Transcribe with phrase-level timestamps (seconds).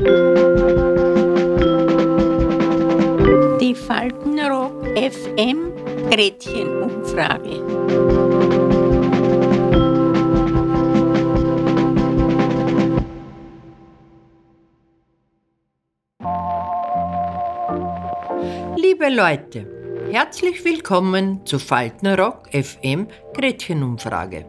[0.00, 0.06] Die
[3.74, 5.72] Faltenrock FM
[6.10, 7.60] Gretchenumfrage.
[18.76, 19.66] Liebe Leute,
[20.10, 24.46] herzlich willkommen zu Faltenrock FM Gretchenumfrage.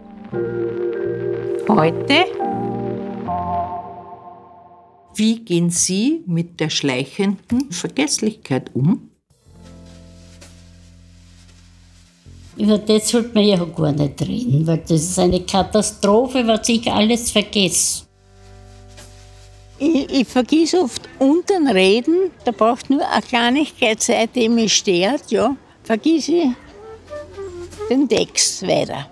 [1.67, 2.50] Heute
[5.21, 9.11] Wie gehen Sie mit der schleichenden Vergesslichkeit um?
[12.57, 16.91] Über das sollte man ja gar nicht reden, weil das ist eine Katastrophe, was ich
[16.91, 18.05] alles vergesse.
[19.77, 25.29] Ich, ich vergiss oft unten Reden, da braucht nur eine Kleinigkeit Zeit, die mich stört,
[25.29, 26.47] ja, vergiss ich
[27.91, 29.05] den Text weiter.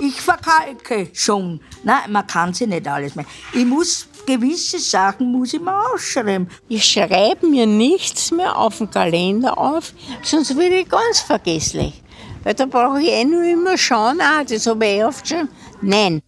[0.00, 1.60] Ich verkalke schon.
[1.82, 3.26] Nein, man kann sie nicht alles mehr.
[3.52, 6.48] Ich muss gewisse Sachen muss ich mir aufschreiben.
[6.68, 12.02] Ich schreibe mir nichts mehr auf den Kalender auf, sonst werde ich ganz vergesslich.
[12.44, 15.48] Weil da brauche ich eh nur immer schauen, ah, das habe ich eh aufgeschrieben.
[15.80, 16.22] Nein,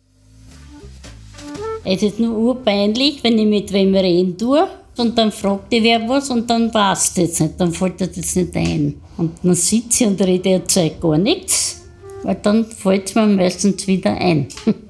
[1.86, 4.66] Es ist nur urpeinlich, wenn ich mit wem reden tue
[4.96, 8.56] und dann fragt die wer was und dann passt es nicht, dann fällt das nicht
[8.56, 8.94] ein.
[9.18, 11.82] Und dann sitze ich und rede erzählt gar nichts,
[12.22, 14.48] weil dann fällt es mir meistens wieder ein.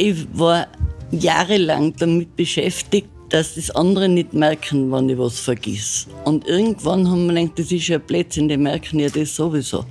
[0.00, 0.68] Ich war
[1.10, 6.06] jahrelang damit beschäftigt, dass das andere nicht merken, wenn ich was vergiss.
[6.24, 9.84] Und irgendwann haben wir gedacht, das ist ja Blödsinn, die merken ja das sowieso.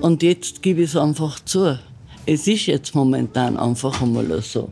[0.00, 1.80] Und jetzt gebe ich es einfach zu.
[2.24, 4.70] Es ist jetzt momentan einfach einmal so.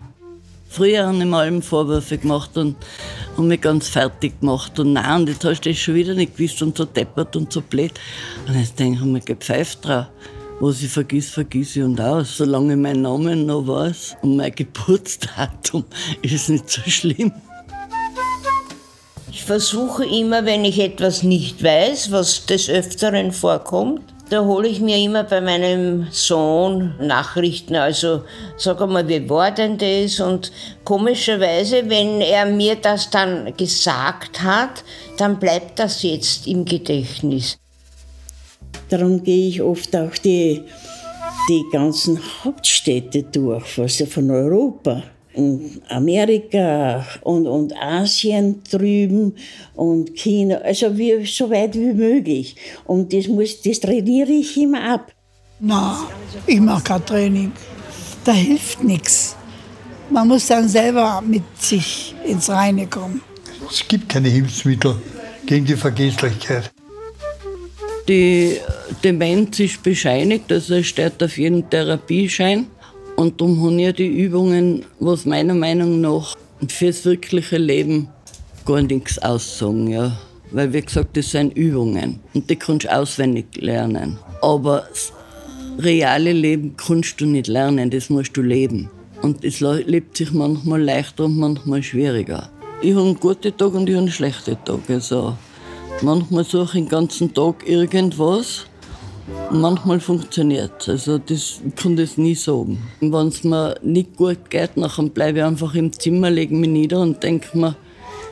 [0.68, 2.76] Früher haben immer allem Vorwürfe gemacht und,
[3.36, 4.78] und mich ganz fertig gemacht.
[4.78, 7.52] Und nein, und jetzt hast du das schon wieder nicht gewusst und so deppert und
[7.52, 7.92] so blöd.
[8.46, 10.06] Und jetzt denke ich mir, gepfeift drauf.
[10.64, 12.36] Was ich vergiss, vergiss ich und aus.
[12.36, 15.84] Solange ich meinen Namen noch weiß und mein Geburtsdatum,
[16.22, 17.32] ist nicht so schlimm.
[19.28, 24.80] Ich versuche immer, wenn ich etwas nicht weiß, was des Öfteren vorkommt, da hole ich
[24.80, 27.74] mir immer bei meinem Sohn Nachrichten.
[27.74, 28.22] Also
[28.56, 30.20] sag einmal, wie war denn das?
[30.20, 30.52] Und
[30.84, 34.84] komischerweise, wenn er mir das dann gesagt hat,
[35.16, 37.58] dann bleibt das jetzt im Gedächtnis.
[38.92, 40.60] Darum gehe ich oft auch die,
[41.48, 49.34] die ganzen Hauptstädte durch, also von Europa und Amerika und, und Asien drüben
[49.74, 52.54] und China, also wie, so weit wie möglich.
[52.84, 55.10] Und das, muss, das trainiere ich immer ab.
[55.58, 56.06] Na,
[56.46, 57.52] ich mache kein Training.
[58.24, 59.36] Da hilft nichts.
[60.10, 63.22] Man muss dann selber mit sich ins Reine kommen.
[63.70, 64.96] Es gibt keine Hilfsmittel
[65.46, 66.70] gegen die Vergesslichkeit.
[68.08, 68.56] Die
[69.04, 72.66] Demenz ist bescheinigt, also es steht auf jeden Therapieschein.
[73.16, 76.34] Und darum haben ja die Übungen, was meiner Meinung nach
[76.66, 78.08] fürs wirkliche Leben
[78.64, 79.88] gar nichts aussagen.
[79.88, 80.18] Ja.
[80.50, 84.18] Weil, wie gesagt, das sind Übungen und die kannst du auswendig lernen.
[84.40, 85.12] Aber das
[85.78, 88.90] reale Leben kannst du nicht lernen, das musst du leben.
[89.22, 92.50] Und es le- lebt sich manchmal leichter und manchmal schwieriger.
[92.82, 94.80] Ich habe guten Tag und ich habe einen schlechten Tag.
[94.88, 95.36] Also,
[96.00, 98.66] manchmal suche ich den ganzen Tag irgendwas
[99.50, 100.88] manchmal funktioniert es.
[100.88, 102.78] Also das, ich kann das nie sagen.
[103.00, 107.00] Wenn es mir nicht gut geht, dann bleibe ich einfach im Zimmer, lege mich nieder
[107.00, 107.76] und denke mir,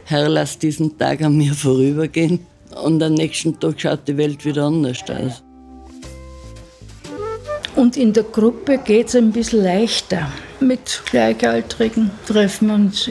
[0.04, 2.40] Herr, lass diesen Tag an mir vorübergehen.
[2.84, 5.42] Und am nächsten Tag schaut die Welt wieder anders aus.
[7.76, 10.30] Und in der Gruppe geht es ein bisschen leichter.
[10.60, 13.10] Mit Gleichaltrigen treffen wir uns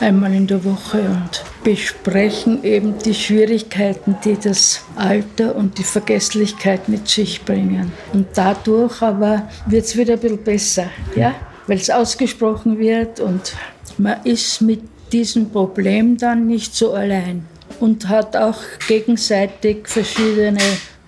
[0.00, 6.88] einmal in der Woche und besprechen eben die Schwierigkeiten, die das Alter und die Vergesslichkeit
[6.88, 7.92] mit sich bringen.
[8.12, 10.86] Und dadurch aber wird es wieder ein bisschen besser,
[11.16, 11.34] ja?
[11.66, 13.54] weil es ausgesprochen wird und
[13.98, 14.80] man ist mit
[15.12, 17.46] diesem Problem dann nicht so allein
[17.80, 20.60] und hat auch gegenseitig verschiedene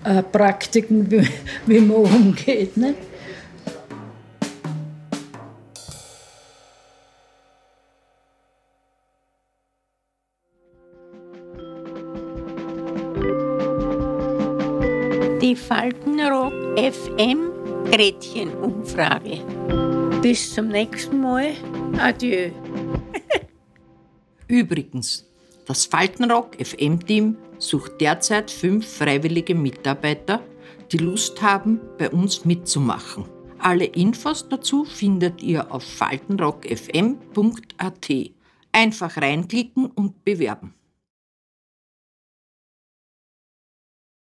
[0.05, 1.29] äh, Praktiken, wie,
[1.67, 2.77] wie man umgeht.
[2.77, 2.95] Ne?
[15.51, 17.51] Die Faltenrock FM
[17.91, 19.41] Gretchenumfrage.
[20.23, 21.55] Bis zum nächsten Mal.
[21.99, 22.53] Adieu.
[24.47, 25.29] Übrigens,
[25.67, 30.41] das Faltenrock FM-Team sucht derzeit fünf freiwillige Mitarbeiter,
[30.93, 33.25] die Lust haben, bei uns mitzumachen.
[33.59, 38.09] Alle Infos dazu findet ihr auf faltenrockfm.at.
[38.71, 40.75] Einfach reinklicken und bewerben.